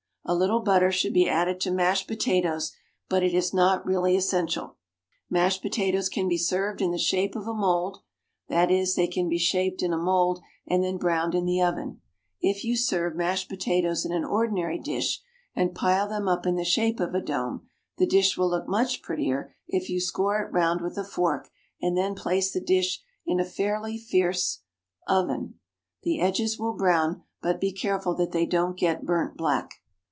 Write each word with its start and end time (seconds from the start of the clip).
A 0.23 0.35
little 0.35 0.61
butter 0.61 0.91
should 0.93 1.13
be 1.13 1.27
added 1.27 1.59
to 1.61 1.71
mashed 1.71 2.07
potatoes, 2.07 2.73
but 3.09 3.23
it 3.23 3.33
is 3.33 3.53
not 3.55 3.85
really 3.85 4.15
essential. 4.15 4.77
Mashed 5.29 5.61
potatoes 5.63 6.07
can 6.07 6.29
be 6.29 6.37
served 6.37 6.79
in 6.81 6.91
the 6.91 6.99
shape 6.99 7.35
of 7.35 7.47
a 7.47 7.53
mould, 7.55 7.97
that 8.47 8.69
is, 8.69 8.95
they 8.95 9.07
can 9.07 9.27
be 9.27 9.39
shaped 9.39 9.81
in 9.81 9.91
a 9.91 9.97
mould 9.97 10.39
and 10.67 10.83
then 10.83 10.97
browned 10.97 11.33
in 11.35 11.45
the 11.45 11.61
oven. 11.61 11.99
If 12.39 12.63
you 12.63 12.77
serve 12.77 13.15
mashed 13.15 13.49
potatoes 13.49 14.05
in 14.05 14.13
an 14.13 14.23
ordinary 14.23 14.77
dish, 14.79 15.21
and 15.55 15.75
pile 15.75 16.07
them 16.07 16.27
up 16.29 16.45
in 16.45 16.55
the 16.55 16.63
shape 16.63 16.99
of 17.01 17.13
a 17.15 17.19
dome, 17.21 17.67
the 17.97 18.07
dish 18.07 18.37
will 18.37 18.51
look 18.51 18.67
much 18.69 19.01
prettier 19.01 19.53
if 19.67 19.89
you 19.89 19.99
score 19.99 20.39
it 20.41 20.53
round 20.53 20.79
with 20.81 20.97
a 20.99 21.03
fork 21.03 21.49
and 21.81 21.97
then 21.97 22.13
place 22.15 22.53
the 22.53 22.61
dish 22.61 23.01
in 23.25 23.39
a 23.39 23.43
fairly 23.43 23.97
fierce 23.97 24.59
even; 25.09 25.55
the 26.03 26.21
edges 26.21 26.57
will 26.59 26.73
brown, 26.73 27.23
but 27.41 27.59
be 27.59 27.73
careful 27.73 28.13
that 28.15 28.31
they 28.31 28.45
don't 28.45 28.77
get 28.77 29.03
burnt 29.05 29.35
black. 29.35 29.71